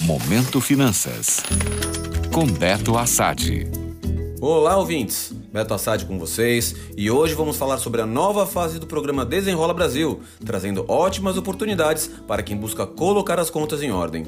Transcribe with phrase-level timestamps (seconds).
[0.00, 1.42] Momento Finanças.
[2.32, 3.66] Com Beto Assad.
[4.40, 5.32] Olá, ouvintes!
[5.52, 9.74] Beto Assad com vocês e hoje vamos falar sobre a nova fase do programa Desenrola
[9.74, 14.24] Brasil, trazendo ótimas oportunidades para quem busca colocar as contas em ordem.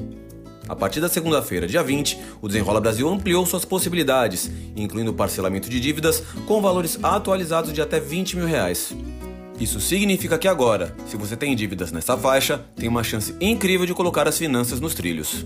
[0.67, 5.79] A partir da segunda-feira, dia 20, o Desenrola Brasil ampliou suas possibilidades, incluindo parcelamento de
[5.79, 8.93] dívidas com valores atualizados de até 20 mil reais.
[9.61, 13.93] Isso significa que agora, se você tem dívidas nessa faixa, tem uma chance incrível de
[13.93, 15.45] colocar as finanças nos trilhos.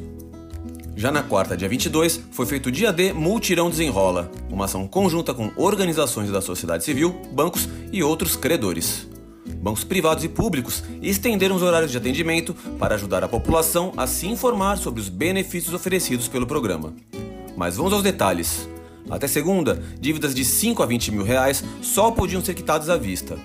[0.95, 5.33] Já na quarta, dia 22, foi feito o Dia D Multirão Desenrola, uma ação conjunta
[5.33, 9.05] com organizações da sociedade civil, bancos e outros credores.
[9.57, 14.27] Bancos privados e públicos estenderam os horários de atendimento para ajudar a população a se
[14.27, 16.93] informar sobre os benefícios oferecidos pelo programa.
[17.57, 18.65] Mas vamos aos detalhes.
[19.09, 23.37] Até segunda, dívidas de 5 a 20 mil reais só podiam ser quitadas à vista.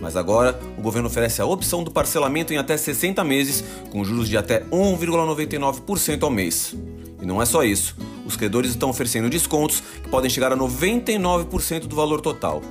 [0.00, 4.28] Mas agora, o governo oferece a opção do parcelamento em até 60 meses, com juros
[4.28, 6.74] de até 1,99% ao mês.
[7.20, 7.96] E não é só isso.
[8.24, 12.62] Os credores estão oferecendo descontos que podem chegar a 99% do valor total.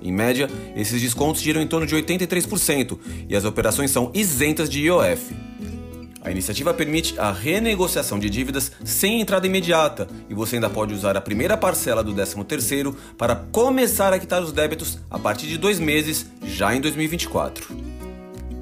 [0.00, 4.80] Em média, esses descontos giram em torno de 83% e as operações são isentas de
[4.80, 5.51] IOF.
[6.24, 11.16] A iniciativa permite a renegociação de dívidas sem entrada imediata e você ainda pode usar
[11.16, 15.80] a primeira parcela do 13º para começar a quitar os débitos a partir de dois
[15.80, 17.74] meses, já em 2024.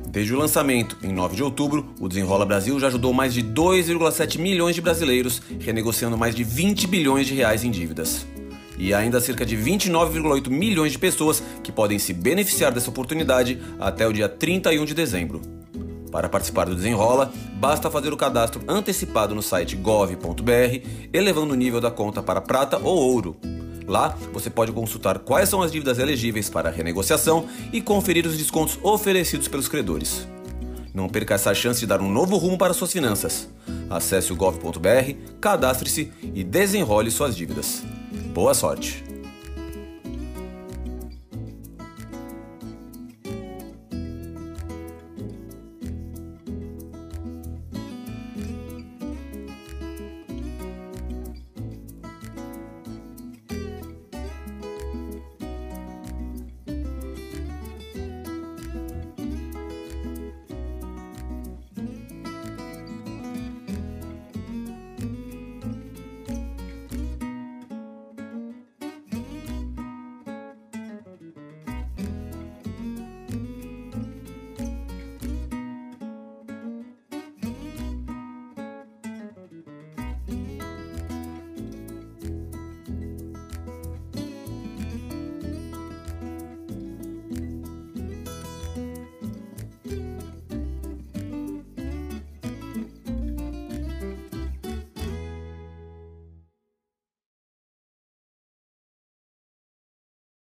[0.09, 4.39] Desde o lançamento, em 9 de outubro, o Desenrola Brasil já ajudou mais de 2,7
[4.39, 8.27] milhões de brasileiros, renegociando mais de 20 bilhões de reais em dívidas.
[8.79, 14.09] E ainda cerca de 29,8 milhões de pessoas que podem se beneficiar dessa oportunidade até
[14.09, 15.60] o dia 31 de dezembro.
[16.11, 21.81] Para participar do Desenrola, basta fazer o cadastro antecipado no site gov.br, elevando o nível
[21.81, 23.37] da conta para prata ou ouro.
[23.87, 28.79] Lá, você pode consultar quais são as dívidas elegíveis para renegociação e conferir os descontos
[28.83, 30.29] oferecidos pelos credores.
[30.93, 33.49] Não perca essa chance de dar um novo rumo para suas finanças.
[33.89, 37.83] Acesse o gov.br, cadastre-se e desenrole suas dívidas.
[38.33, 39.10] Boa sorte!